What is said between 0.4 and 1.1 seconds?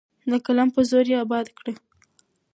قلم په زور